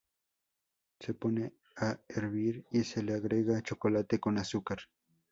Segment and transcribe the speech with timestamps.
[0.99, 4.79] Se pone a hervir y se le agrega chocolate con azúcar.